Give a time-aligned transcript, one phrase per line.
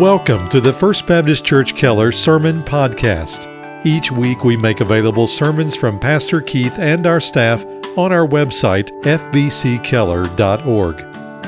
[0.00, 3.46] Welcome to the First Baptist Church Keller Sermon Podcast.
[3.84, 7.62] Each week we make available sermons from Pastor Keith and our staff
[7.98, 11.00] on our website, fbckeller.org.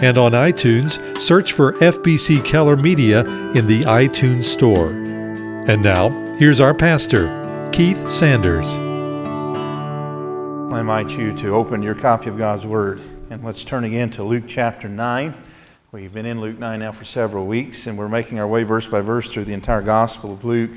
[0.04, 3.20] And on iTunes, search for FBC Keller Media
[3.52, 4.90] in the iTunes Store.
[4.90, 8.76] And now, here's our pastor, Keith Sanders.
[10.70, 13.00] I invite you to open your copy of God's Word
[13.30, 15.34] and let's turn again to Luke chapter 9.
[15.94, 18.84] We've been in Luke 9 now for several weeks, and we're making our way verse
[18.84, 20.72] by verse through the entire Gospel of Luke.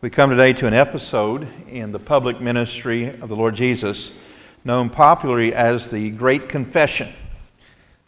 [0.00, 4.12] We come today to an episode in the public ministry of the Lord Jesus,
[4.64, 7.08] known popularly as the Great Confession.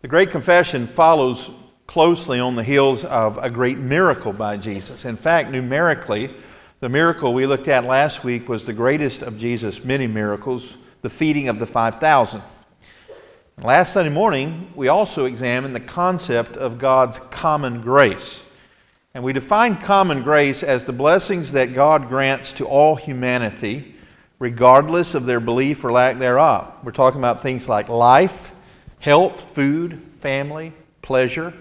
[0.02, 1.50] The Great Confession follows
[1.88, 5.04] closely on the heels of a great miracle by Jesus.
[5.04, 6.32] In fact, numerically,
[6.78, 11.10] the miracle we looked at last week was the greatest of Jesus' many miracles, the
[11.10, 12.40] feeding of the 5,000.
[13.62, 18.44] Last Sunday morning, we also examined the concept of God's common grace.
[19.14, 23.94] And we defined common grace as the blessings that God grants to all humanity,
[24.40, 26.74] regardless of their belief or lack thereof.
[26.82, 28.52] We're talking about things like life,
[28.98, 31.54] health, food, family, pleasure.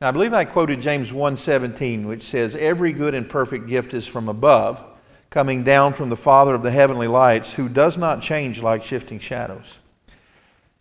[0.00, 4.06] Now, I believe I quoted James 1:17, which says, "Every good and perfect gift is
[4.06, 4.82] from above,
[5.30, 9.18] coming down from the Father of the heavenly lights, who does not change like shifting
[9.18, 9.79] shadows."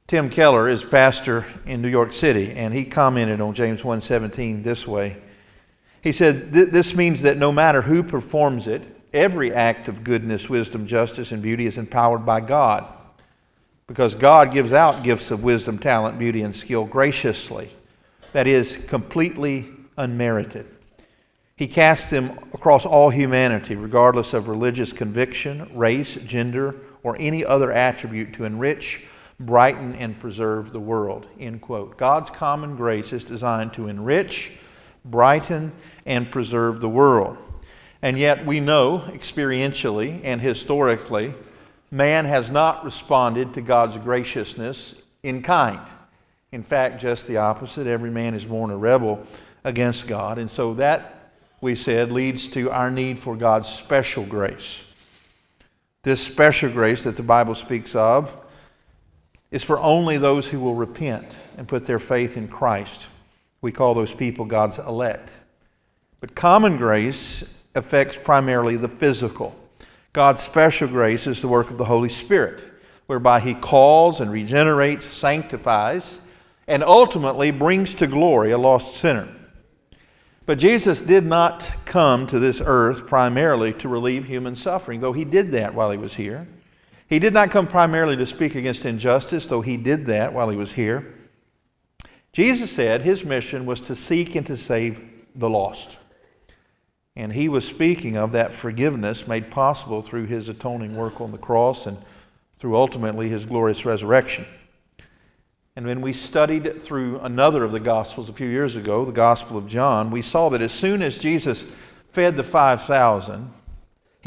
[0.10, 4.88] Tim Keller is pastor in New York City, and he commented on James 1:17 this
[4.88, 5.18] way.
[6.02, 8.82] He said, "This means that no matter who performs it,
[9.14, 12.86] every act of goodness, wisdom, justice, and beauty is empowered by God,
[13.86, 17.70] because God gives out gifts of wisdom, talent, beauty, and skill graciously.
[18.34, 20.66] That is completely unmerited.
[21.56, 27.72] He casts them across all humanity, regardless of religious conviction, race, gender, or any other
[27.72, 29.06] attribute, to enrich."
[29.40, 31.28] Brighten and preserve the world.
[31.40, 31.98] End quote.
[31.98, 34.54] God's common grace is designed to enrich,
[35.06, 35.72] brighten,
[36.06, 37.38] and preserve the world.
[38.02, 41.34] And yet we know experientially and historically,
[41.92, 45.82] man has not responded to God's graciousness in kind.
[46.52, 47.88] In fact, just the opposite.
[47.88, 49.26] Every man is born a rebel
[49.64, 50.38] against God.
[50.38, 51.32] And so that,
[51.62, 54.86] we said, leads to our need for God's special grace.
[56.04, 58.34] This special grace that the Bible speaks of
[59.52, 63.10] is for only those who will repent and put their faith in Christ.
[63.62, 65.32] We call those people God's elect.
[66.20, 69.56] But common grace affects primarily the physical.
[70.14, 72.64] God's special grace is the work of the Holy Spirit,
[73.08, 76.20] whereby He calls and regenerates, sanctifies,
[76.68, 79.28] and ultimately brings to glory a lost sinner.
[80.46, 85.26] But Jesus did not come to this earth primarily to relieve human suffering, though He
[85.26, 86.48] did that while He was here.
[87.10, 90.56] He did not come primarily to speak against injustice, though he did that while he
[90.56, 91.12] was here.
[92.32, 95.02] Jesus said his mission was to seek and to save
[95.34, 95.98] the lost.
[97.16, 101.40] And he was speaking of that forgiveness made possible through his atoning work on the
[101.40, 101.98] cross and
[102.60, 104.46] through ultimately his glorious resurrection.
[105.76, 109.58] And when we studied through another of the Gospels a few years ago, the Gospel
[109.58, 111.66] of John, we saw that as soon as Jesus
[112.12, 113.52] fed the 5,000,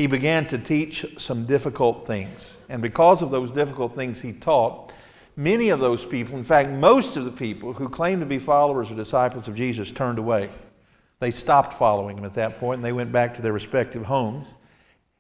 [0.03, 2.59] he began to teach some difficult things.
[2.69, 4.93] And because of those difficult things he taught,
[5.37, 8.91] many of those people, in fact, most of the people who claimed to be followers
[8.91, 10.51] or disciples of Jesus, turned away.
[11.21, 14.49] They stopped following him at that point and they went back to their respective homes.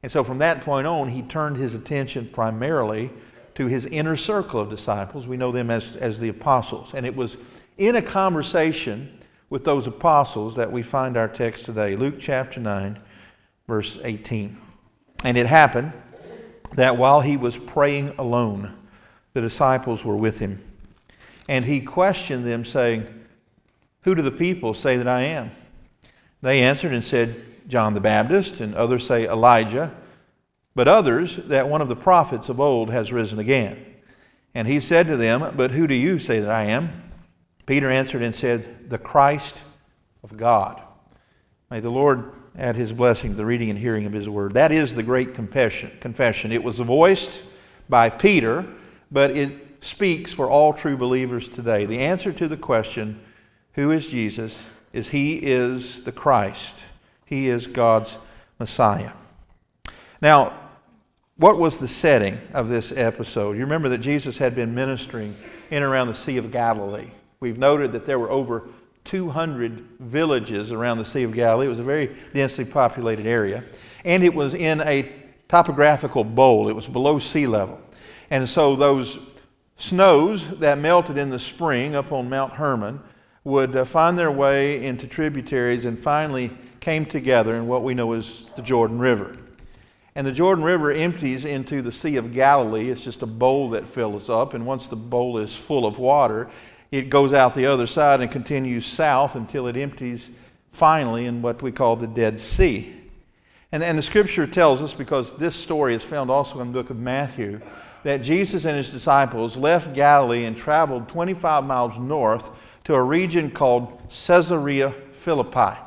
[0.02, 3.08] And so from that point on, he turned his attention primarily
[3.54, 5.28] to his inner circle of disciples.
[5.28, 6.92] We know them as, as the apostles.
[6.92, 7.36] And it was
[7.78, 9.16] in a conversation
[9.48, 11.94] with those apostles that we find our text today.
[11.94, 12.98] Luke chapter 9,
[13.68, 14.61] verse 18.
[15.24, 15.92] And it happened
[16.74, 18.74] that while he was praying alone,
[19.32, 20.62] the disciples were with him.
[21.48, 23.06] And he questioned them, saying,
[24.02, 25.50] Who do the people say that I am?
[26.40, 29.94] They answered and said, John the Baptist, and others say Elijah,
[30.74, 33.84] but others that one of the prophets of old has risen again.
[34.54, 36.90] And he said to them, But who do you say that I am?
[37.66, 39.62] Peter answered and said, The Christ
[40.22, 40.82] of God.
[41.72, 44.52] May the Lord add his blessing to the reading and hearing of his word.
[44.52, 46.52] That is the great confession.
[46.52, 47.42] It was voiced
[47.88, 48.66] by Peter,
[49.10, 51.86] but it speaks for all true believers today.
[51.86, 53.18] The answer to the question,
[53.72, 56.84] who is Jesus, is he is the Christ.
[57.24, 58.18] He is God's
[58.58, 59.14] Messiah.
[60.20, 60.52] Now,
[61.38, 63.56] what was the setting of this episode?
[63.56, 65.34] You remember that Jesus had been ministering
[65.70, 67.12] in and around the Sea of Galilee.
[67.40, 68.64] We've noted that there were over
[69.04, 71.66] 200 villages around the Sea of Galilee.
[71.66, 73.64] It was a very densely populated area.
[74.04, 75.10] And it was in a
[75.48, 77.80] topographical bowl, it was below sea level.
[78.30, 79.18] And so those
[79.76, 83.00] snows that melted in the spring up on Mount Hermon
[83.44, 86.50] would uh, find their way into tributaries and finally
[86.80, 89.36] came together in what we know as the Jordan River.
[90.14, 92.90] And the Jordan River empties into the Sea of Galilee.
[92.90, 96.50] It's just a bowl that fills up, and once the bowl is full of water,
[96.92, 100.30] it goes out the other side and continues south until it empties
[100.72, 102.94] finally in what we call the Dead Sea.
[103.72, 106.90] And, and the scripture tells us, because this story is found also in the book
[106.90, 107.60] of Matthew,
[108.02, 112.50] that Jesus and his disciples left Galilee and traveled 25 miles north
[112.84, 115.78] to a region called Caesarea Philippi.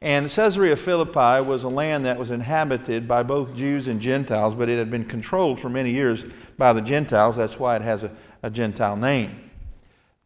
[0.00, 4.70] And Caesarea Philippi was a land that was inhabited by both Jews and Gentiles, but
[4.70, 6.24] it had been controlled for many years
[6.56, 7.36] by the Gentiles.
[7.36, 9.49] That's why it has a, a Gentile name.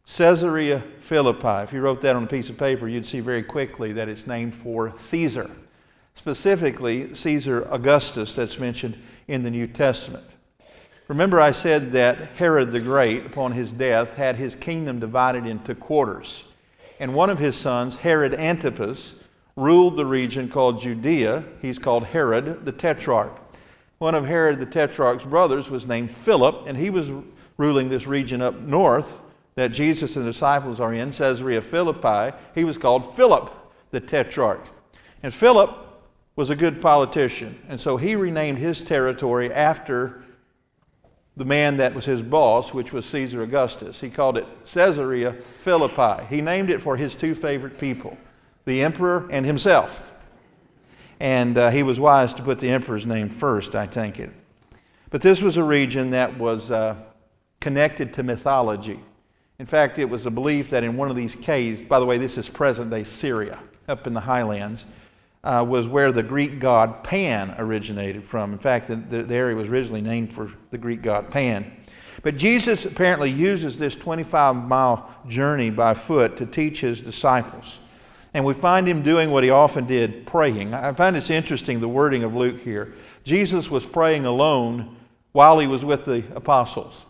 [0.05, 1.63] Caesarea Philippi.
[1.63, 4.27] If you wrote that on a piece of paper, you'd see very quickly that it's
[4.27, 5.49] named for Caesar,
[6.13, 8.97] specifically Caesar Augustus, that's mentioned
[9.27, 10.25] in the New Testament.
[11.07, 15.75] Remember, I said that Herod the Great, upon his death, had his kingdom divided into
[15.75, 16.45] quarters.
[16.99, 19.21] And one of his sons, Herod Antipas,
[19.55, 21.43] ruled the region called Judea.
[21.61, 23.39] He's called Herod the Tetrarch.
[23.97, 27.11] One of Herod the Tetrarch's brothers was named Philip, and he was
[27.57, 29.21] ruling this region up north
[29.55, 32.35] that Jesus and the disciples are in, Caesarea Philippi.
[32.53, 33.51] He was called Philip
[33.91, 34.67] the Tetrarch.
[35.23, 35.71] And Philip
[36.35, 40.23] was a good politician, and so he renamed his territory after
[41.37, 44.01] the man that was his boss, which was Caesar Augustus.
[44.01, 46.25] He called it Caesarea Philippi.
[46.29, 48.17] He named it for his two favorite people,
[48.65, 50.05] the emperor and himself.
[51.19, 54.31] And uh, he was wise to put the emperor's name first, I think it.
[55.09, 56.97] But this was a region that was uh,
[57.61, 58.99] connected to mythology.
[59.57, 62.17] In fact, it was a belief that in one of these caves, by the way,
[62.17, 64.85] this is present day Syria, up in the highlands,
[65.45, 68.51] uh, was where the Greek god Pan originated from.
[68.51, 71.71] In fact, the, the, area was originally named for the Greek god Pan.
[72.23, 77.79] But Jesus apparently uses this 25 mile journey by foot to teach his disciples.
[78.33, 80.73] And we find him doing what he often did praying.
[80.73, 82.93] I find it's interesting the wording of Luke here.
[83.23, 84.97] Jesus was praying alone
[85.31, 87.05] while he was with the apostles.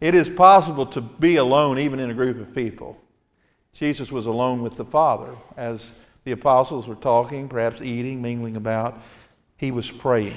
[0.00, 3.00] It is possible to be alone even in a group of people.
[3.72, 5.92] Jesus was alone with the Father as
[6.24, 9.00] the apostles were talking, perhaps eating, mingling about.
[9.56, 10.36] He was praying.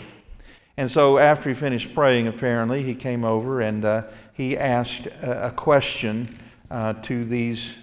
[0.77, 4.03] And so, after he finished praying, apparently, he came over and uh,
[4.33, 6.39] he asked a, question
[6.71, 7.75] uh, to these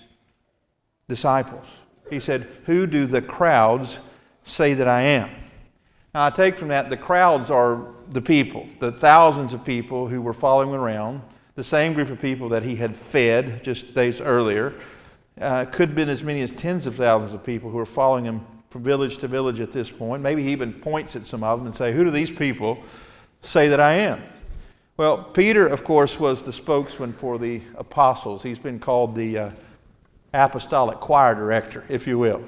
[1.07, 1.67] disciples.
[2.09, 3.99] He said, Who do the crowds
[4.45, 5.31] say that I am?
[6.15, 10.23] Now, I take from that the crowds are the people, the thousands of people who
[10.23, 11.21] were following around,
[11.57, 14.75] the same group of people that he had fed just days earlier,
[15.41, 18.25] uh, could have been as many as tens of thousands of people who are following
[18.25, 20.23] him from village to village at this point.
[20.23, 22.79] Maybe he even points at some of them and say, "Who do these people
[23.41, 24.23] say that I am?"
[24.99, 28.43] Well, Peter, of course, was the spokesman for the apostles.
[28.43, 29.51] He's been called the uh,
[30.33, 32.43] apostolic choir director, if you will.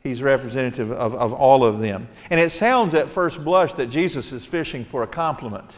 [0.00, 2.08] He's representative of, of all of them.
[2.30, 5.70] And it sounds at first blush that Jesus is fishing for a compliment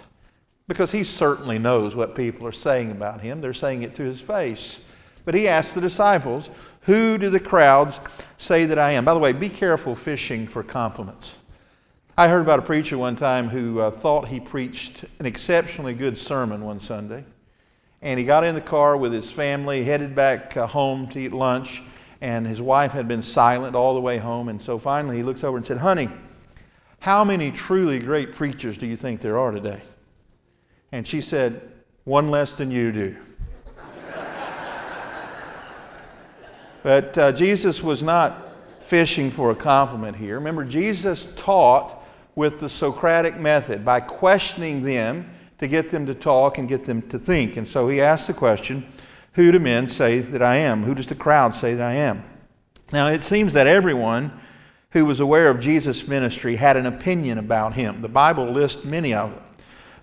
[0.66, 3.40] because he certainly knows what people are saying about him.
[3.40, 4.88] They're saying it to his face.
[5.24, 6.50] But he asked the disciples,
[6.82, 8.00] Who do the crowds
[8.36, 9.04] say that I am?
[9.04, 11.38] By the way, be careful fishing for compliments.
[12.16, 16.16] I heard about a preacher one time who uh, thought he preached an exceptionally good
[16.16, 17.24] sermon one Sunday.
[18.02, 21.32] And he got in the car with his family, headed back uh, home to eat
[21.32, 21.82] lunch,
[22.20, 24.48] and his wife had been silent all the way home.
[24.48, 26.10] And so finally he looks over and said, Honey,
[27.00, 29.82] how many truly great preachers do you think there are today?
[30.94, 31.60] And she said,
[32.04, 33.16] One less than you do.
[36.84, 40.36] But uh, Jesus was not fishing for a compliment here.
[40.36, 42.00] Remember, Jesus taught
[42.36, 47.02] with the Socratic method by questioning them to get them to talk and get them
[47.08, 47.56] to think.
[47.56, 48.86] And so he asked the question
[49.32, 50.84] Who do men say that I am?
[50.84, 52.22] Who does the crowd say that I am?
[52.92, 54.30] Now, it seems that everyone
[54.90, 58.00] who was aware of Jesus' ministry had an opinion about him.
[58.00, 59.43] The Bible lists many of them.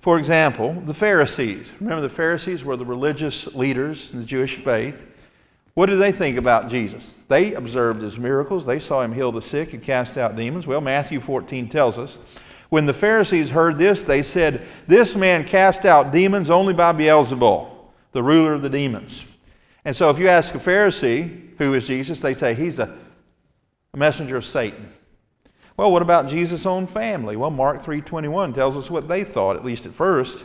[0.01, 1.71] For example, the Pharisees.
[1.79, 5.07] Remember, the Pharisees were the religious leaders in the Jewish faith.
[5.75, 7.21] What did they think about Jesus?
[7.27, 8.65] They observed his miracles.
[8.65, 10.65] They saw him heal the sick and cast out demons.
[10.65, 12.17] Well, Matthew 14 tells us
[12.69, 17.69] when the Pharisees heard this, they said, This man cast out demons only by Beelzebul,
[18.11, 19.25] the ruler of the demons.
[19.85, 22.97] And so if you ask a Pharisee, who is Jesus, they say he's a,
[23.93, 24.91] a messenger of Satan.
[25.77, 27.35] Well, what about Jesus' own family?
[27.35, 30.43] Well, Mark 3:21 tells us what they thought, at least at first.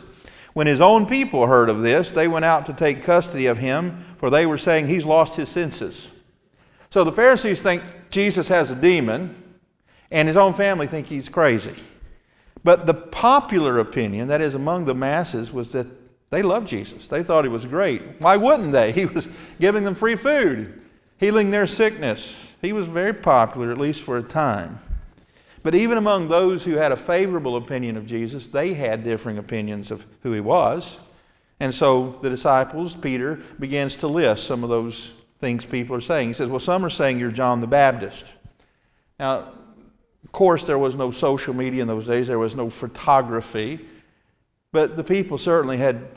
[0.53, 4.03] When his own people heard of this, they went out to take custody of him,
[4.17, 6.09] for they were saying he's lost his senses.
[6.89, 9.35] So the Pharisees think Jesus has a demon,
[10.09, 11.75] and his own family think he's crazy.
[12.63, 15.85] But the popular opinion, that is among the masses, was that
[16.29, 17.07] they loved Jesus.
[17.07, 18.01] They thought he was great.
[18.19, 18.91] Why wouldn't they?
[18.97, 19.29] He was
[19.59, 20.81] giving them free food.
[21.17, 22.51] healing their sickness.
[22.61, 24.79] He was very popular, at least for a time.
[25.63, 29.91] But even among those who had a favorable opinion of Jesus, they had differing opinions
[29.91, 30.99] of who he was.
[31.59, 36.29] And so the disciples, Peter, begins to list some of those things people are saying.
[36.29, 38.25] He says, Well, some are saying you're John the Baptist.
[39.19, 39.51] Now,
[40.23, 43.79] of course, there was no social media in those days, there was no photography.
[44.71, 46.07] But the people certainly had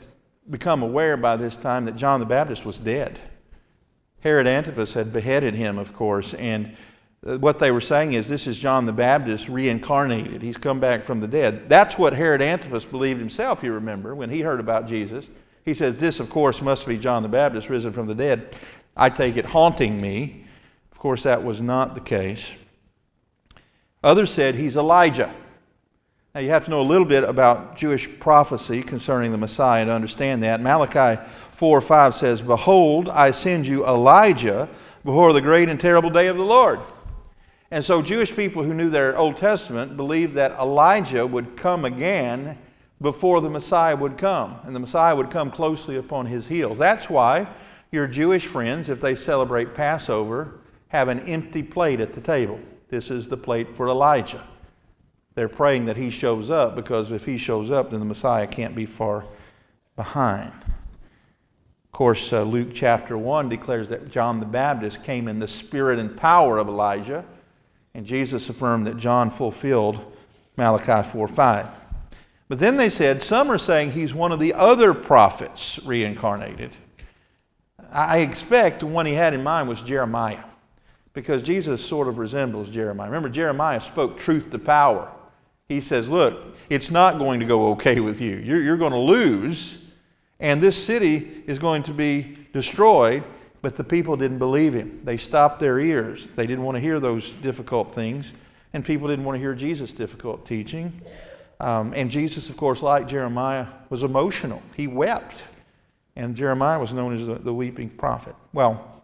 [0.49, 3.19] become aware by this time that John the Baptist was dead.
[4.19, 6.75] Herod Antipas had beheaded him, of course, and
[7.25, 10.41] Uh, what they were saying is this is John the Baptist reincarnated.
[10.41, 11.69] He's come back from the dead.
[11.69, 15.27] That's what Herod Antipas believed himself, you remember, when he heard about Jesus.
[15.63, 18.55] He says, This, of course, must be John the Baptist risen from the dead.
[18.97, 20.45] I take it haunting me.
[20.91, 22.55] Of course, that was not the case.
[24.03, 25.31] Others said he's Elijah.
[26.33, 29.91] Now, you have to know a little bit about Jewish prophecy concerning the Messiah to
[29.91, 30.61] understand that.
[30.61, 34.67] Malachi 4 5 says, Behold, I send you Elijah
[35.03, 36.79] before the great and terrible day of the Lord.
[37.71, 42.57] And so, Jewish people who knew their Old Testament believed that Elijah would come again
[43.01, 46.77] before the Messiah would come, and the Messiah would come closely upon his heels.
[46.77, 47.47] That's why
[47.91, 50.59] your Jewish friends, if they celebrate Passover,
[50.89, 52.59] have an empty plate at the table.
[52.89, 54.45] This is the plate for Elijah.
[55.35, 58.75] They're praying that he shows up because if he shows up, then the Messiah can't
[58.75, 59.25] be far
[59.95, 60.51] behind.
[61.85, 65.99] Of course, uh, Luke chapter 1 declares that John the Baptist came in the spirit
[65.99, 67.23] and power of Elijah.
[67.93, 70.13] And Jesus affirmed that John fulfilled
[70.57, 71.67] Malachi 4 5.
[72.47, 76.75] But then they said, some are saying he's one of the other prophets reincarnated.
[77.93, 80.43] I expect the one he had in mind was Jeremiah,
[81.13, 83.07] because Jesus sort of resembles Jeremiah.
[83.07, 85.11] Remember, Jeremiah spoke truth to power.
[85.67, 88.37] He says, Look, it's not going to go okay with you.
[88.37, 89.83] You're, you're going to lose,
[90.39, 93.23] and this city is going to be destroyed,
[93.61, 95.01] but the people didn't believe him.
[95.03, 96.29] They stopped their ears.
[96.31, 98.33] They didn't want to hear those difficult things,
[98.73, 101.01] and people didn't want to hear Jesus' difficult teaching.
[101.59, 104.61] Um, and Jesus, of course, like Jeremiah, was emotional.
[104.75, 105.43] He wept.
[106.15, 108.35] And Jeremiah was known as the, the weeping prophet.
[108.51, 109.03] Well,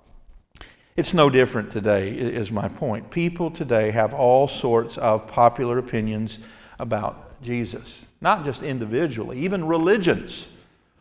[0.97, 3.11] it's no different today, is my point.
[3.11, 6.39] People today have all sorts of popular opinions
[6.79, 10.51] about Jesus, not just individually, even religions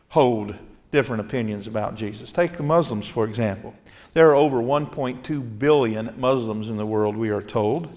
[0.09, 0.55] hold
[0.97, 2.31] different opinions about Jesus.
[2.31, 3.75] Take the Muslims, for example.
[4.15, 7.87] There are over 1.2 billion Muslims in the world, we are told.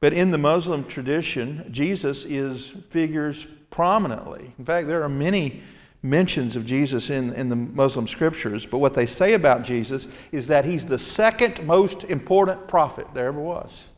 [0.00, 4.54] But in the Muslim tradition, Jesus is figures prominently.
[4.58, 5.60] In fact, there are many
[6.02, 10.46] mentions of Jesus in, in the Muslim scriptures, but what they say about Jesus is
[10.46, 13.90] that he's the second most important prophet there ever was.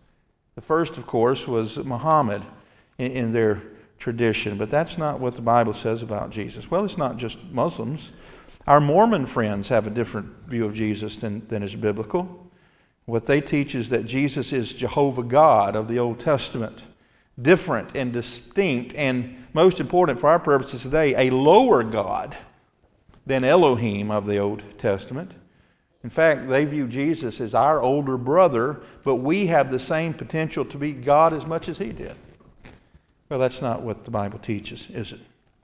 [0.57, 2.43] The first, of course, was Muhammad
[2.99, 3.63] in, in their
[3.99, 6.71] tradition, but that's not what the Bible says about Jesus.
[6.71, 8.13] Well, it's not just Muslims.
[8.67, 12.51] Our Mormon friends have a different view of Jesus than, than is biblical.
[13.07, 16.83] What they teach is that Jesus is Jehovah God of the Old Testament,
[17.41, 22.37] different and distinct, and most important for our purposes today, a lower God
[23.27, 25.33] than Elohim of the Old Testament.
[26.03, 30.65] In fact, they view Jesus as our older brother, but we have the same potential
[30.67, 32.15] to be God as much as he did.
[33.29, 35.21] Well, that's not what the Bible teaches, is it?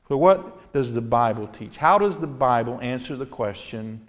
[0.08, 1.76] So, what does the Bible teach?
[1.76, 4.00] How does the Bible answer the question,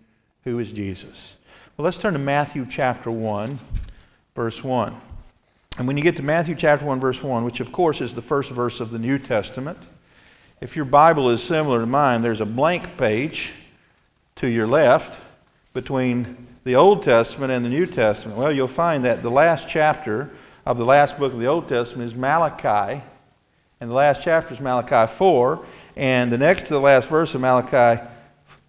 [0.43, 1.35] who is Jesus?
[1.77, 3.59] Well, let's turn to Matthew chapter 1,
[4.35, 4.95] verse 1.
[5.77, 8.21] And when you get to Matthew chapter 1, verse 1, which of course is the
[8.21, 9.77] first verse of the New Testament,
[10.59, 13.53] if your Bible is similar to mine, there's a blank page
[14.35, 15.21] to your left
[15.73, 18.37] between the Old Testament and the New Testament.
[18.37, 20.29] Well, you'll find that the last chapter
[20.65, 23.01] of the last book of the Old Testament is Malachi,
[23.81, 25.65] and the last chapter is Malachi 4.
[25.97, 28.01] And the next to the last verse of Malachi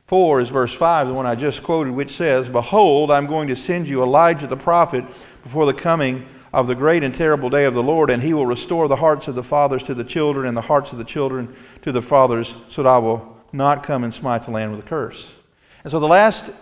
[0.07, 3.57] 4 is verse 5, the one I just quoted, which says, Behold, I'm going to
[3.57, 5.04] send you Elijah the prophet
[5.42, 8.47] before the coming of the great and terrible day of the Lord, and he will
[8.47, 11.54] restore the hearts of the fathers to the children, and the hearts of the children
[11.83, 14.88] to the fathers, so that I will not come and smite the land with a
[14.88, 15.35] curse.
[15.85, 16.52] And so the last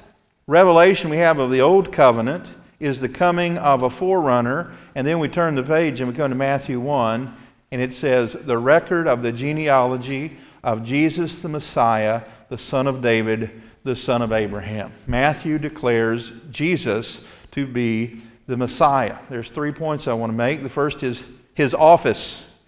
[0.49, 5.21] revelation we have of the Old Covenant is the coming of a forerunner, and then
[5.21, 7.37] we turn the page and we come to Matthew 1,
[7.73, 13.01] and it says, The record of the genealogy of Jesus the Messiah, the son of
[13.01, 13.51] David,
[13.85, 14.93] the son of Abraham.
[15.07, 19.19] Matthew declares Jesus to be the Messiah.
[19.29, 20.63] There's three points I want to make.
[20.63, 21.25] The first is
[21.55, 22.59] his office.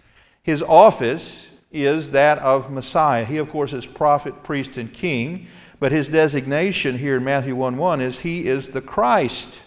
[0.41, 3.25] His office is that of Messiah.
[3.25, 5.47] He, of course, is prophet, priest, and king,
[5.79, 9.59] but his designation here in Matthew 1 1 is he is the Christ.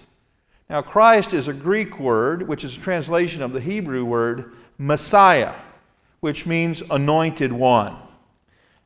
[0.69, 5.55] Now, Christ is a Greek word, which is a translation of the Hebrew word Messiah,
[6.21, 7.97] which means anointed one.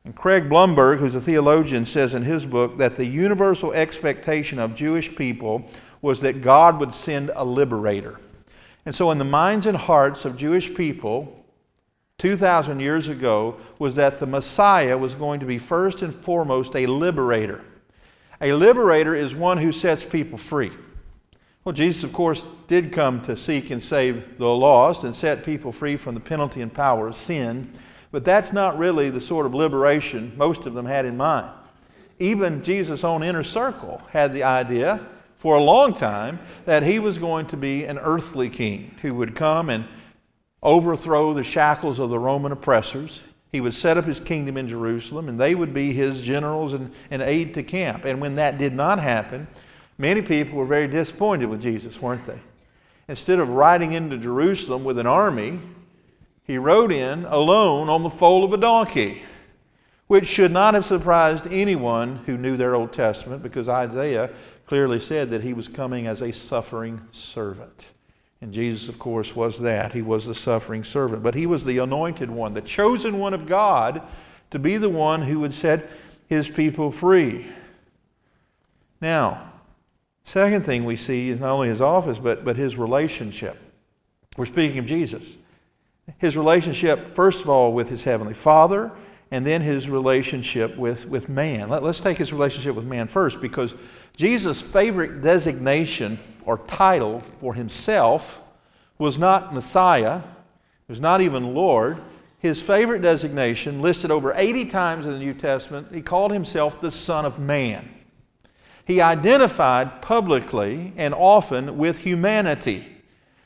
[0.05, 4.75] And Craig Blomberg, who's a theologian, says in his book that the universal expectation of
[4.75, 5.67] Jewish people
[6.01, 8.19] was that God would send a liberator.
[8.85, 11.45] And so, in the minds and hearts of Jewish people
[12.17, 16.85] 2,000 years ago, was that the Messiah was going to be first and foremost a
[16.85, 17.63] liberator.
[18.39, 20.71] A liberator is one who sets people free.
[21.63, 25.71] Well, Jesus, of course, did come to seek and save the lost and set people
[25.71, 27.71] free from the penalty and power of sin,
[28.11, 31.51] but that's not really the sort of liberation most of them had in mind.
[32.17, 35.05] Even Jesus' own inner circle had the idea
[35.37, 39.35] for a long time that he was going to be an earthly king who would
[39.35, 39.85] come and
[40.63, 43.23] overthrow the shackles of the Roman oppressors.
[43.51, 46.91] He would set up his kingdom in Jerusalem, and they would be his generals and,
[47.11, 48.05] and aide to camp.
[48.05, 49.47] And when that did not happen,
[50.01, 52.39] Many people were very disappointed with Jesus, weren't they?
[53.07, 55.59] Instead of riding into Jerusalem with an army,
[56.43, 59.21] he rode in alone on the foal of a donkey,
[60.07, 64.31] which should not have surprised anyone who knew their Old Testament because Isaiah
[64.65, 67.91] clearly said that he was coming as a suffering servant.
[68.41, 69.93] And Jesus, of course, was that.
[69.93, 71.21] He was the suffering servant.
[71.21, 74.01] But he was the anointed one, the chosen one of God
[74.49, 75.91] to be the one who would set
[76.27, 77.45] his people free.
[78.99, 79.50] Now,
[80.23, 83.57] Second thing we see is not only his office, but, but his relationship.
[84.37, 85.37] We're speaking of Jesus.
[86.17, 88.91] His relationship, first of all, with his heavenly Father,
[89.31, 91.69] and then his relationship with, with man.
[91.69, 93.75] Let, let's take his relationship with man first, because
[94.15, 98.41] Jesus' favorite designation or title for himself
[98.97, 101.97] was not Messiah, it was not even Lord.
[102.39, 106.89] His favorite designation, listed over 80 times in the New Testament, he called himself the
[106.89, 107.87] Son of Man
[108.85, 112.87] he identified publicly and often with humanity.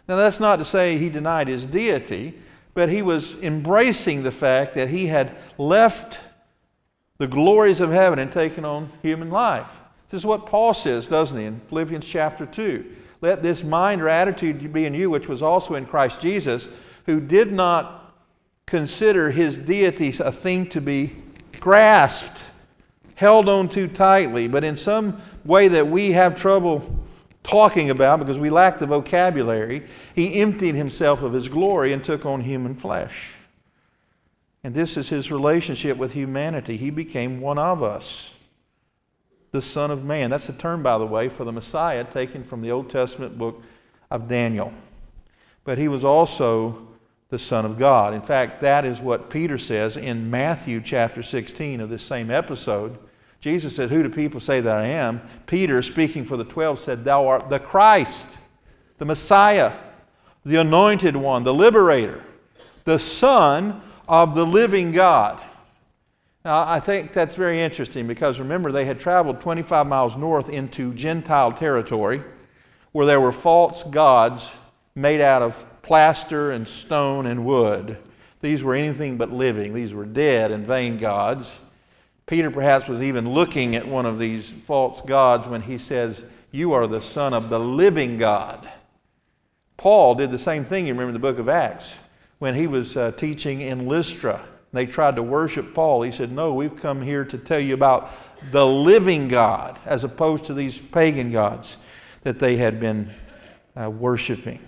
[0.08, 2.40] Now, that's not to say he denied his deity,
[2.74, 6.20] but he was embracing the fact that he had left
[7.18, 9.82] the glories of heaven and taken on human life.
[10.10, 12.86] This is what Paul says, doesn't he, in Philippians chapter 2.
[13.22, 16.68] Let this mind or attitude be in you, which was also in Christ Jesus,
[17.06, 18.14] who did not
[18.66, 21.12] consider his deity a thing to be
[21.60, 22.44] grasped
[23.16, 27.06] held on too tightly, but in some way that we have trouble
[27.44, 32.26] talking about because we lack the vocabulary, he emptied himself of his glory and took
[32.26, 33.34] on human flesh.
[34.64, 36.76] And this is his relationship with humanity.
[36.76, 38.34] He became one of us,
[39.52, 40.32] the Son of Man.
[40.32, 43.62] That's a term, by the way, for the Messiah taken from the Old Testament book
[44.10, 44.74] of Daniel.
[45.64, 46.88] But he was also
[47.30, 48.14] the Son of God.
[48.14, 52.98] In fact, that is what Peter says in Matthew chapter 16 of this same episode.
[53.46, 55.22] Jesus said, Who do people say that I am?
[55.46, 58.40] Peter, speaking for the twelve, said, Thou art the Christ,
[58.98, 59.72] the Messiah,
[60.44, 62.24] the anointed one, the liberator,
[62.86, 65.40] the Son of the living God.
[66.44, 70.96] Now, I think that's very interesting because remember, they had traveled 25 miles north into
[70.96, 72.24] Gentile territory
[72.94, 74.52] where there were false gods
[74.96, 78.00] made out of plaster and stone and wood.
[78.42, 81.62] These were anything but living, these were dead and vain gods.
[82.28, 86.74] Peter perhaps was even looking at one of these false gods when he says, You
[86.74, 88.68] are the Son of the living God.
[89.78, 91.96] Paul did the same thing, you remember the book of Acts,
[92.40, 94.44] when he was uh, teaching in Lystra.
[94.74, 96.02] They tried to worship Paul.
[96.02, 98.12] He said, No, we've come here to tell you about
[98.52, 101.78] the living God, as opposed to these pagan gods
[102.24, 103.12] that they had been
[103.80, 104.60] uh, worshiping.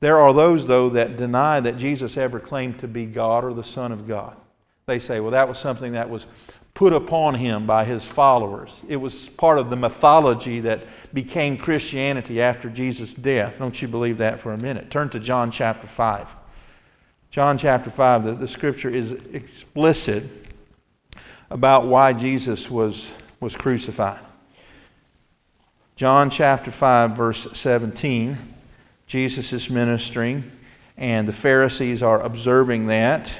[0.00, 3.64] There are those, though, that deny that Jesus ever claimed to be God or the
[3.64, 4.36] Son of God.
[4.86, 6.28] They say, well, that was something that was
[6.72, 8.82] put upon him by his followers.
[8.86, 13.58] It was part of the mythology that became Christianity after Jesus' death.
[13.58, 14.88] Don't you believe that for a minute?
[14.88, 16.36] Turn to John chapter 5.
[17.30, 20.22] John chapter 5, the, the scripture is explicit
[21.50, 24.20] about why Jesus was, was crucified.
[25.96, 28.38] John chapter 5, verse 17.
[29.08, 30.48] Jesus is ministering,
[30.96, 33.34] and the Pharisees are observing that.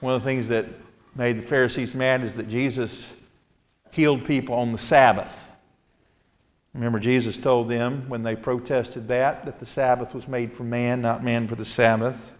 [0.00, 0.66] One of the things that
[1.14, 3.14] made the Pharisees mad is that Jesus
[3.92, 5.50] healed people on the Sabbath.
[6.74, 11.00] Remember, Jesus told them when they protested that, that the Sabbath was made for man,
[11.00, 12.34] not man for the Sabbath.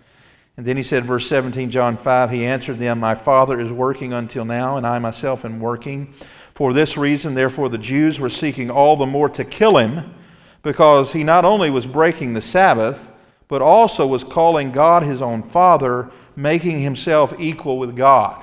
[0.59, 4.13] And then he said, verse 17, John 5, he answered them, My Father is working
[4.13, 6.13] until now, and I myself am working.
[6.55, 10.15] For this reason, therefore, the Jews were seeking all the more to kill him,
[10.63, 13.11] because he not only was breaking the Sabbath,
[13.49, 18.43] but also was calling God his own Father making himself equal with God.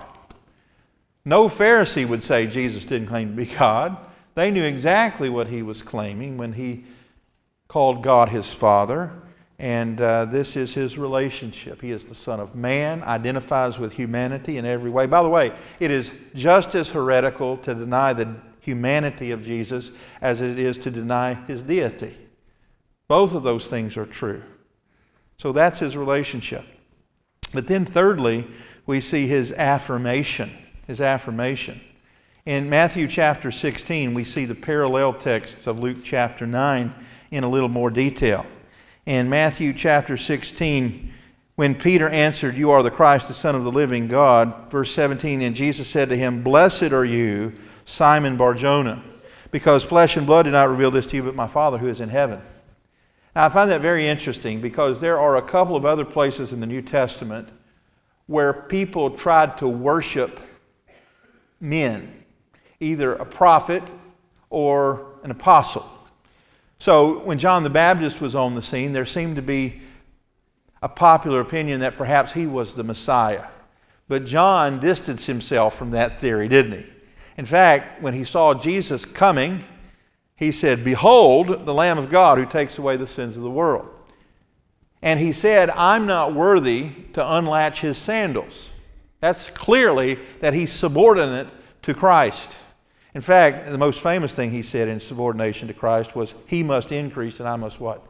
[1.26, 3.96] No Pharisee would say Jesus didn't claim to be God.
[4.36, 6.86] They knew exactly what he was claiming when he
[7.68, 9.12] called God his Father.
[9.60, 11.82] And uh, this is his relationship.
[11.82, 15.06] He is the Son of Man, identifies with humanity in every way.
[15.06, 20.42] By the way, it is just as heretical to deny the humanity of Jesus as
[20.42, 22.18] it is to deny his deity.
[23.08, 24.44] Both of those things are true.
[25.38, 26.66] So that's his relationship.
[27.54, 28.48] But then, thirdly,
[28.86, 30.52] we see his affirmation.
[30.88, 31.80] His affirmation.
[32.46, 36.94] In Matthew chapter 16, we see the parallel text of Luke chapter 9
[37.32, 38.46] in a little more detail.
[39.06, 41.14] In Matthew chapter 16,
[41.56, 45.42] when Peter answered, You are the Christ, the Son of the living God, verse 17,
[45.42, 47.54] and Jesus said to him, Blessed are you,
[47.86, 49.04] Simon Barjona,
[49.52, 52.02] because flesh and blood did not reveal this to you, but my Father who is
[52.02, 52.42] in heaven.
[53.36, 56.60] Now, I find that very interesting because there are a couple of other places in
[56.60, 57.50] the New Testament
[58.28, 60.40] where people tried to worship
[61.60, 62.24] men
[62.80, 63.84] either a prophet
[64.50, 65.90] or an apostle.
[66.78, 69.82] So when John the Baptist was on the scene, there seemed to be
[70.82, 73.48] a popular opinion that perhaps he was the Messiah.
[74.10, 76.86] But John distanced himself from that theory, didn't he?
[77.38, 79.64] In fact, when he saw Jesus coming,
[80.44, 83.88] he said, Behold, the Lamb of God who takes away the sins of the world.
[85.02, 88.70] And he said, I'm not worthy to unlatch his sandals.
[89.20, 91.54] That's clearly that he's subordinate
[91.84, 92.58] to Christ.
[93.14, 96.92] In fact, the most famous thing he said in subordination to Christ was, He must
[96.92, 98.06] increase and I must what?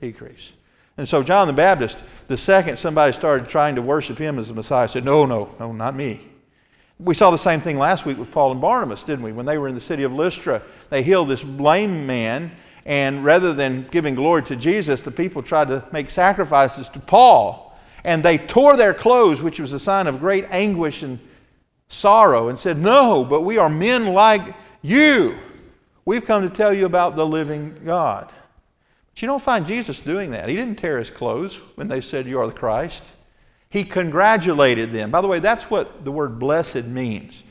[0.00, 0.52] Decrease.
[0.96, 4.54] And so John the Baptist, the second somebody started trying to worship him as the
[4.54, 6.20] Messiah, said, No, no, no, not me.
[6.98, 9.32] We saw the same thing last week with Paul and Barnabas, didn't we?
[9.32, 12.52] When they were in the city of Lystra, they healed this lame man,
[12.86, 17.76] and rather than giving glory to Jesus, the people tried to make sacrifices to Paul.
[18.04, 21.18] And they tore their clothes, which was a sign of great anguish and
[21.88, 25.38] sorrow and said, No, but we are men like you.
[26.04, 28.30] We've come to tell you about the living God.
[29.10, 30.48] But you don't find Jesus doing that.
[30.48, 33.13] He didn't tear his clothes when they said, You are the Christ.
[33.74, 35.10] He congratulated them.
[35.10, 37.42] By the way, that's what the word blessed means.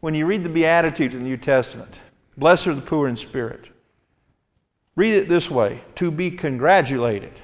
[0.00, 2.00] When you read the Beatitudes in the New Testament,
[2.34, 3.68] blessed are the poor in spirit.
[4.94, 7.34] Read it this way to be congratulated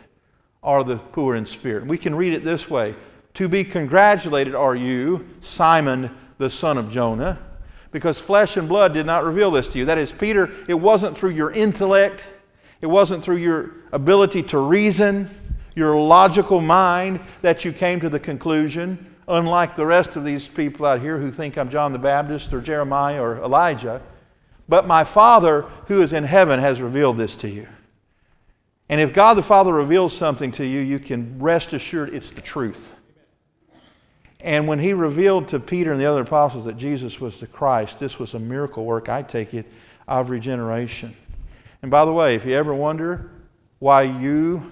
[0.62, 1.84] are the poor in spirit.
[1.84, 2.94] We can read it this way
[3.34, 7.38] to be congratulated are you, Simon the son of Jonah,
[7.90, 9.84] because flesh and blood did not reveal this to you.
[9.84, 12.26] That is, Peter, it wasn't through your intellect,
[12.80, 15.28] it wasn't through your ability to reason,
[15.74, 20.86] your logical mind that you came to the conclusion, unlike the rest of these people
[20.86, 24.02] out here who think I'm John the Baptist or Jeremiah or Elijah.
[24.68, 27.68] But my Father who is in heaven has revealed this to you.
[28.88, 32.40] And if God the Father reveals something to you, you can rest assured it's the
[32.40, 32.94] truth.
[34.40, 38.00] And when he revealed to Peter and the other apostles that Jesus was the Christ,
[38.00, 39.66] this was a miracle work, I take it,
[40.08, 41.14] of regeneration.
[41.80, 43.30] And by the way, if you ever wonder
[43.78, 44.70] why you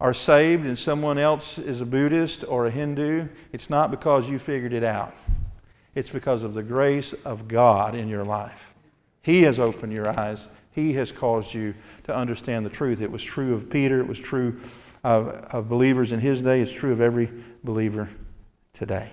[0.00, 4.38] are saved and someone else is a Buddhist or a Hindu, it's not because you
[4.38, 5.14] figured it out.
[5.94, 8.74] It's because of the grace of God in your life.
[9.22, 10.48] He has opened your eyes.
[10.72, 13.00] He has caused you to understand the truth.
[13.00, 13.98] It was true of Peter.
[13.98, 14.60] It was true
[15.02, 16.60] of, of believers in his day.
[16.60, 17.30] It's true of every
[17.64, 18.10] believer
[18.74, 19.12] today.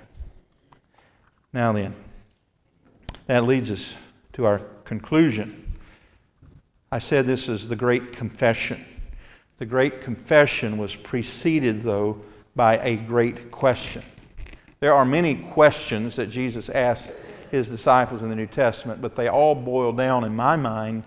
[1.54, 1.96] Now then,
[3.28, 3.96] that leads us
[4.34, 5.80] to our conclusion.
[6.92, 8.84] I said this is the great confession.
[9.64, 12.20] The great confession was preceded, though,
[12.54, 14.04] by a great question.
[14.82, 17.14] There are many questions that Jesus asked
[17.50, 21.06] his disciples in the New Testament, but they all boil down, in my mind,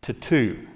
[0.00, 0.66] to two.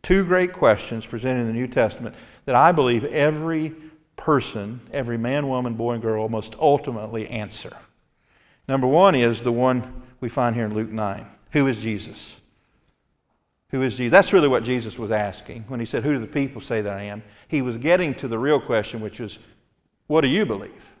[0.00, 2.14] Two great questions presented in the New Testament
[2.46, 3.74] that I believe every
[4.16, 7.76] person, every man, woman, boy, and girl must ultimately answer.
[8.66, 12.37] Number one is the one we find here in Luke 9 Who is Jesus?
[13.70, 14.12] Who is Jesus?
[14.12, 16.92] That's really what Jesus was asking when he said, Who do the people say that
[16.96, 17.22] I am?
[17.48, 19.38] He was getting to the real question, which is,
[20.06, 20.92] What do you believe?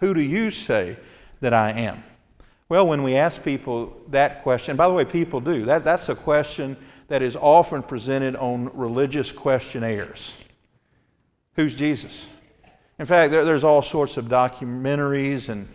[0.00, 0.96] Who do you say
[1.40, 2.02] that I am?
[2.68, 6.14] Well, when we ask people that question, by the way, people do, that, that's a
[6.14, 6.76] question
[7.08, 10.34] that is often presented on religious questionnaires.
[11.56, 12.26] Who's Jesus?
[12.98, 15.68] In fact, there, there's all sorts of documentaries and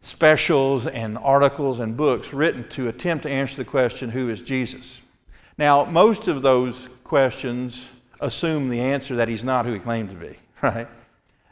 [0.00, 5.02] specials and articles and books written to attempt to answer the question, Who is Jesus?
[5.60, 10.16] Now, most of those questions assume the answer that he's not who he claimed to
[10.16, 10.88] be, right?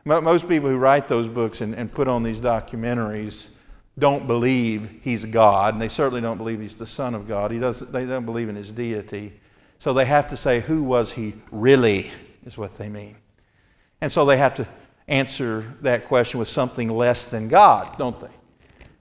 [0.07, 3.51] Most people who write those books and, and put on these documentaries
[3.99, 7.51] don't believe he's God, and they certainly don't believe he's the Son of God.
[7.51, 9.39] He doesn't, they don't believe in his deity.
[9.79, 12.11] So they have to say, Who was he really?
[12.47, 13.15] is what they mean.
[14.01, 14.67] And so they have to
[15.07, 18.31] answer that question with something less than God, don't they?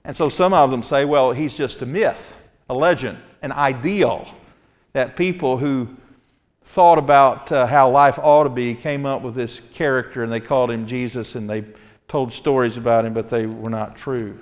[0.04, 2.36] And so some of them say, well, he's just a myth,
[2.68, 4.28] a legend, an ideal
[4.92, 5.88] that people who
[6.62, 10.40] thought about uh, how life ought to be came up with this character and they
[10.40, 11.64] called him Jesus and they
[12.08, 14.38] told stories about him, but they were not true.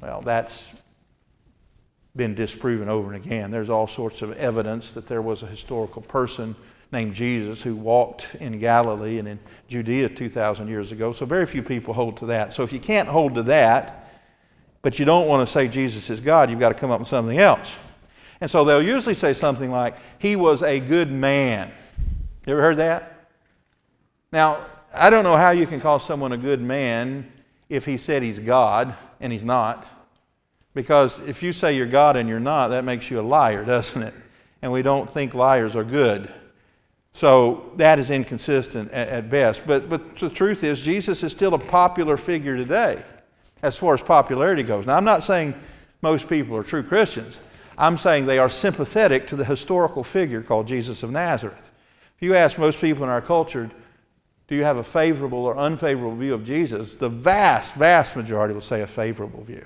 [0.00, 0.70] Well, that's
[2.14, 3.50] been disproven over and again.
[3.50, 6.54] There's all sorts of evidence that there was a historical person
[6.92, 11.12] named Jesus who walked in Galilee and in Judea 2,000 years ago.
[11.12, 12.52] So very few people hold to that.
[12.52, 14.10] So if you can't hold to that,
[14.82, 17.08] but you don't want to say Jesus is God, you've got to come up with
[17.08, 17.78] something else.
[18.42, 21.70] And so they'll usually say something like, He was a good man.
[22.44, 23.28] You ever heard that?
[24.32, 27.30] Now, I don't know how you can call someone a good man
[27.68, 29.86] if he said he's God and he's not.
[30.74, 34.02] Because if you say you're God and you're not, that makes you a liar, doesn't
[34.02, 34.14] it?
[34.60, 36.28] And we don't think liars are good.
[37.12, 39.64] So that is inconsistent at, best.
[39.64, 43.04] But, but the truth is, Jesus is still a popular figure today
[43.62, 44.84] as far as popularity goes.
[44.84, 45.54] Now, I'm not saying
[46.00, 47.38] most people are true Christians.
[47.76, 51.70] I'm saying they are sympathetic to the historical figure called Jesus of Nazareth.
[52.16, 53.70] If you ask most people in our culture,
[54.48, 56.94] do you have a favorable or unfavorable view of Jesus?
[56.94, 59.64] The vast, vast majority will say a favorable view.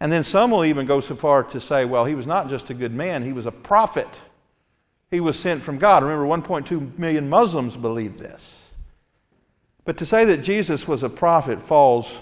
[0.00, 2.70] And then some will even go so far to say, well, he was not just
[2.70, 4.08] a good man, he was a prophet.
[5.10, 6.02] He was sent from God.
[6.02, 8.72] Remember, 1.2 million Muslims believe this.
[9.84, 12.16] But to say that Jesus was a prophet falls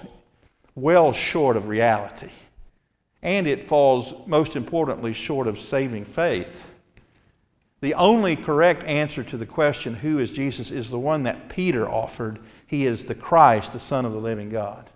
[0.74, 2.30] well short of reality.
[3.22, 6.64] And it falls, most importantly, short of saving faith.
[7.80, 11.88] The only correct answer to the question, who is Jesus, is the one that Peter
[11.88, 12.40] offered.
[12.66, 14.88] He is the Christ, the Son of the living God.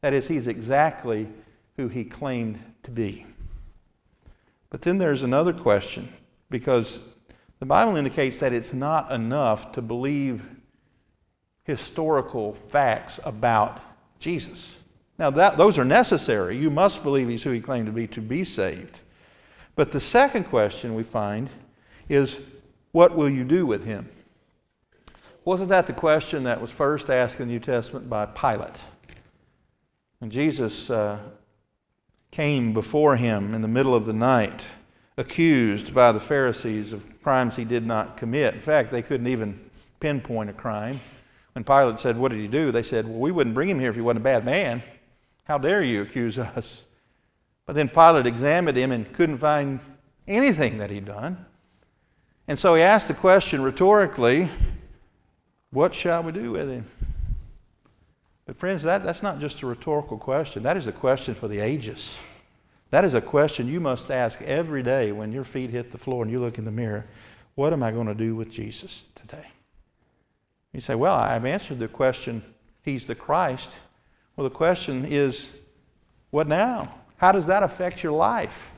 [0.00, 1.28] That is, he's exactly
[1.76, 3.26] who he claimed to be.
[4.70, 6.08] But then there's another question,
[6.50, 7.00] because
[7.58, 10.48] the Bible indicates that it's not enough to believe
[11.64, 13.80] historical facts about
[14.18, 14.82] Jesus.
[15.18, 16.56] Now, that, those are necessary.
[16.56, 19.00] You must believe he's who he claimed to be to be saved.
[19.74, 21.50] But the second question we find
[22.08, 22.38] is
[22.92, 24.08] what will you do with him?
[25.44, 28.82] Wasn't that the question that was first asked in the New Testament by Pilate?
[30.20, 31.18] And Jesus uh,
[32.30, 34.66] came before him in the middle of the night,
[35.16, 38.54] accused by the Pharisees of crimes he did not commit.
[38.54, 39.58] In fact, they couldn't even
[40.00, 41.00] pinpoint a crime.
[41.54, 42.70] When Pilate said, What did he do?
[42.70, 44.82] They said, Well, we wouldn't bring him here if he wasn't a bad man.
[45.48, 46.84] How dare you accuse us?
[47.64, 49.80] But then Pilate examined him and couldn't find
[50.26, 51.46] anything that he'd done.
[52.46, 54.50] And so he asked the question rhetorically,
[55.70, 56.86] What shall we do with him?
[58.46, 60.62] But, friends, that, that's not just a rhetorical question.
[60.62, 62.18] That is a question for the ages.
[62.90, 66.22] That is a question you must ask every day when your feet hit the floor
[66.22, 67.04] and you look in the mirror.
[67.54, 69.46] What am I going to do with Jesus today?
[70.72, 72.42] You say, Well, I've answered the question,
[72.82, 73.74] He's the Christ.
[74.38, 75.50] Well, the question is,
[76.30, 76.94] What now?
[77.16, 78.70] How does that affect your life?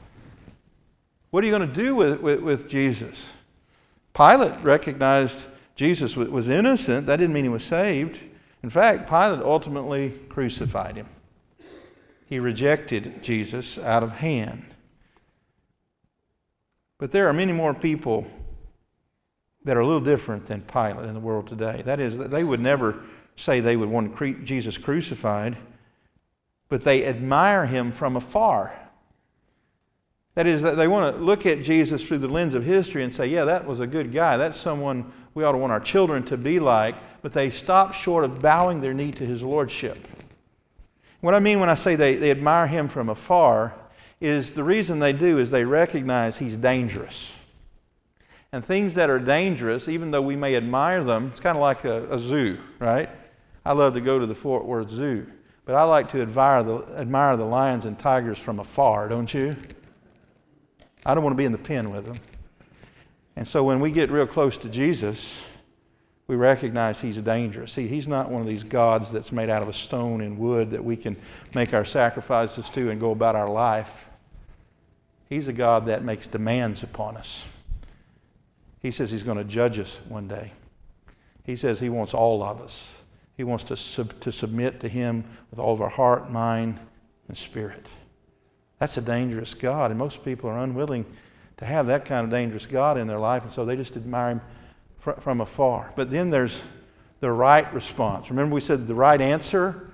[1.28, 3.30] What are you going to do with, with, with Jesus?
[4.14, 5.44] Pilate recognized
[5.76, 7.04] Jesus was innocent.
[7.04, 8.22] That didn't mean he was saved.
[8.62, 11.08] In fact, Pilate ultimately crucified him.
[12.24, 14.64] He rejected Jesus out of hand.
[16.96, 18.26] But there are many more people
[19.64, 21.82] that are a little different than Pilate in the world today.
[21.84, 23.02] That is, they would never
[23.40, 25.56] say they would want Jesus crucified,
[26.68, 28.78] but they admire him from afar.
[30.34, 33.12] That is, that they want to look at Jesus through the lens of history and
[33.12, 34.36] say, yeah, that was a good guy.
[34.36, 38.24] That's someone we ought to want our children to be like, but they stop short
[38.24, 40.06] of bowing their knee to his lordship.
[41.20, 43.74] What I mean when I say they, they admire him from afar
[44.20, 47.36] is the reason they do is they recognize he's dangerous.
[48.52, 51.84] And things that are dangerous, even though we may admire them, it's kind of like
[51.84, 53.08] a, a zoo, right?
[53.64, 55.26] I love to go to the Fort Worth Zoo,
[55.64, 59.56] but I like to admire the, admire the lions and tigers from afar, don't you?
[61.04, 62.18] I don't want to be in the pen with them.
[63.36, 65.42] And so when we get real close to Jesus,
[66.26, 67.72] we recognize he's dangerous.
[67.72, 70.70] See, he's not one of these gods that's made out of a stone and wood
[70.70, 71.16] that we can
[71.54, 74.08] make our sacrifices to and go about our life.
[75.28, 77.46] He's a God that makes demands upon us.
[78.80, 80.52] He says he's going to judge us one day.
[81.44, 82.99] He says he wants all of us.
[83.40, 86.78] He wants to, sub- to submit to him with all of our heart, mind,
[87.26, 87.86] and spirit.
[88.78, 91.06] That's a dangerous God, and most people are unwilling
[91.56, 94.32] to have that kind of dangerous God in their life, and so they just admire
[94.32, 94.40] him
[94.98, 95.90] fr- from afar.
[95.96, 96.60] But then there's
[97.20, 98.28] the right response.
[98.28, 99.88] Remember, we said the right answer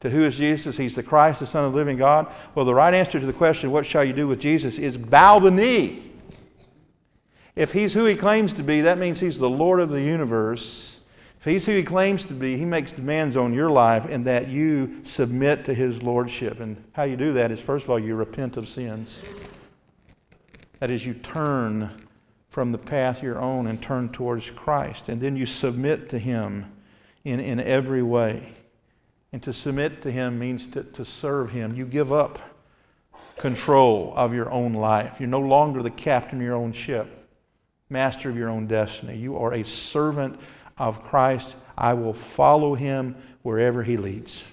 [0.00, 0.76] to who is Jesus?
[0.76, 2.30] He's the Christ, the Son of the living God.
[2.54, 5.38] Well, the right answer to the question, what shall you do with Jesus, is bow
[5.38, 6.02] the knee.
[7.56, 10.89] If he's who he claims to be, that means he's the Lord of the universe.
[11.40, 14.48] If he's who he claims to be, he makes demands on your life and that
[14.48, 16.60] you submit to his lordship.
[16.60, 19.22] And how you do that is, first of all, you repent of sins.
[20.80, 21.90] That is, you turn
[22.50, 25.08] from the path you're on and turn towards Christ.
[25.08, 26.70] And then you submit to Him
[27.24, 28.54] in, in every way.
[29.32, 31.74] And to submit to Him means to, to serve Him.
[31.74, 32.38] You give up
[33.38, 35.16] control of your own life.
[35.18, 37.08] You're no longer the captain of your own ship,
[37.88, 39.16] master of your own destiny.
[39.16, 40.38] You are a servant
[40.78, 41.56] of Christ.
[41.76, 44.46] I will follow Him wherever He leads.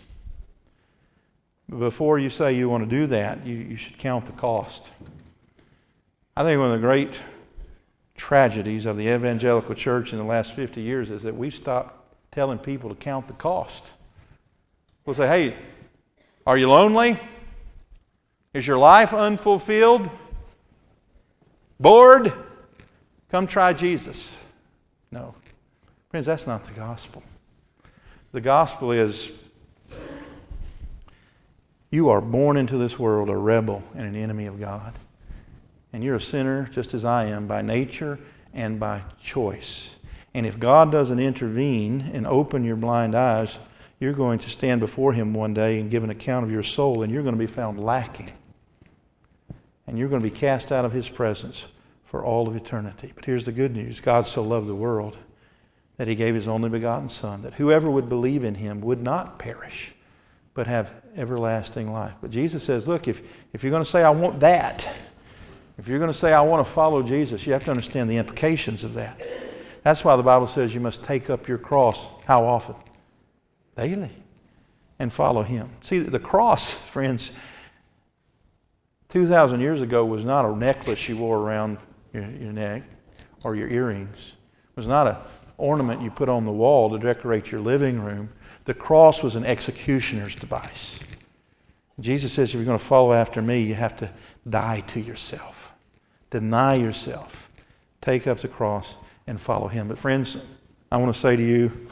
[1.69, 4.83] Before you say you want to do that, you, you should count the cost.
[6.35, 7.19] I think one of the great
[8.15, 11.93] tragedies of the evangelical church in the last 50 years is that we've stopped
[12.31, 13.85] telling people to count the cost.
[15.05, 15.55] We'll say, hey,
[16.45, 17.19] are you lonely?
[18.53, 20.09] Is your life unfulfilled?
[21.79, 22.31] Bored?
[23.29, 24.41] Come try Jesus.
[25.11, 25.35] No.
[26.09, 27.21] Friends, that's not the gospel.
[28.31, 29.31] The gospel is
[31.89, 34.93] you are born into this world a rebel and an enemy of God.
[35.91, 38.19] And you're a sinner just as I am by nature
[38.53, 39.95] and by choice.
[40.33, 43.57] And if God doesn't intervene and open your blind eyes,
[43.99, 47.03] you're going to stand before Him one day and give an account of your soul,
[47.03, 48.31] and you're going to be found lacking.
[49.87, 51.67] And you're going to be cast out of His presence
[52.05, 53.11] for all of eternity.
[53.15, 55.17] But here's the good news God so loved the world
[55.97, 59.39] that He gave His only begotten Son, that whoever would believe in Him would not
[59.39, 59.93] perish,
[60.53, 62.13] but have everlasting life.
[62.21, 63.21] But Jesus says, look, if,
[63.53, 64.89] if you're going to say, I want that,
[65.77, 68.17] if you're going to say, I want to follow Jesus, you have to understand the
[68.17, 69.21] implications of that.
[69.83, 72.75] That's why the Bible says you must take up your cross how often?
[73.75, 74.11] Daily.
[74.99, 75.69] And follow Him.
[75.81, 77.37] See, the cross, friends,
[79.09, 81.77] 2,000 years ago was not a necklace you wore around
[82.13, 82.83] your, your neck
[83.43, 84.33] or your earrings.
[84.71, 85.15] It was not an
[85.57, 88.29] ornament you put on the wall to decorate your living room.
[88.65, 90.99] The cross was an executioner's device.
[91.99, 94.11] Jesus says, if you're going to follow after me, you have to
[94.47, 95.73] die to yourself,
[96.29, 97.49] deny yourself,
[98.01, 99.87] take up the cross, and follow him.
[99.87, 100.37] But, friends,
[100.91, 101.89] I want to say to you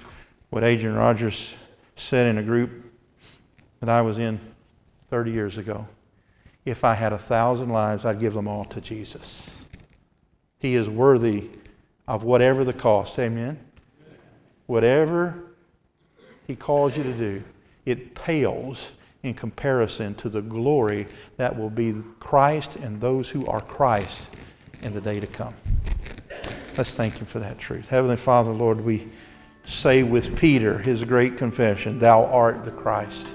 [0.52, 1.54] what Adrian Rogers
[1.96, 2.72] said in a group
[3.80, 4.40] that I was in
[5.10, 5.88] 30 years ago.
[6.66, 9.66] If I had a thousand lives, I'd give them all to Jesus.
[10.60, 11.50] He is worthy
[12.08, 13.18] of whatever the cost.
[13.20, 13.60] Amen?
[14.68, 15.44] Whatever
[16.48, 17.44] he calls you to do,
[17.86, 23.62] it pales in comparison to the glory that will be Christ and those who are
[23.62, 24.30] Christ
[24.84, 25.54] in the day to come.
[26.78, 27.88] Let's thank Him for that truth.
[27.90, 29.08] Heavenly Father, Lord, we
[29.64, 33.28] say with Peter his great confession, Thou art the Christ,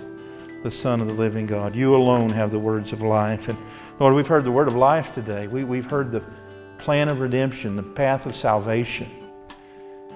[0.62, 1.74] the Son of the living God.
[1.74, 3.48] You alone have the words of life.
[3.48, 3.58] And
[3.98, 5.48] Lord, we've heard the word of life today.
[5.48, 6.22] We, we've heard the
[6.80, 9.08] plan of redemption, the path of salvation.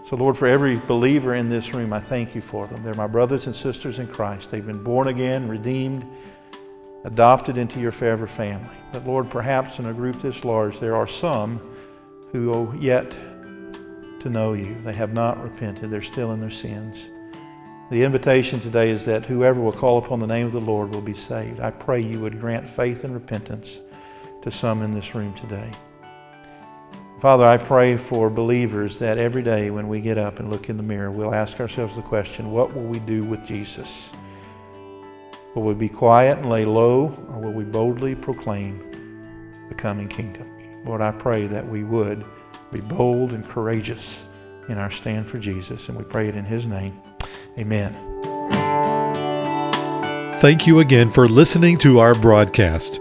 [0.05, 2.83] So, Lord, for every believer in this room, I thank you for them.
[2.83, 4.51] They're my brothers and sisters in Christ.
[4.51, 6.05] They've been born again, redeemed,
[7.05, 8.77] adopted into your forever family.
[8.93, 11.61] But, Lord, perhaps in a group this large, there are some
[12.33, 13.11] who owe yet
[14.21, 14.77] to know you.
[14.85, 17.11] They have not repented, they're still in their sins.
[17.91, 21.03] The invitation today is that whoever will call upon the name of the Lord will
[21.03, 21.61] be saved.
[21.61, 23.81] I pray you would grant faith and repentance
[24.43, 25.75] to some in this room today.
[27.25, 30.77] Father, I pray for believers that every day when we get up and look in
[30.77, 34.13] the mirror, we'll ask ourselves the question what will we do with Jesus?
[35.55, 40.47] Will we be quiet and lay low, or will we boldly proclaim the coming kingdom?
[40.85, 42.27] Lord, I pray that we would
[42.71, 44.23] be bold and courageous
[44.69, 47.01] in our stand for Jesus, and we pray it in His name.
[47.59, 47.95] Amen.
[50.35, 53.01] Thank you again for listening to our broadcast.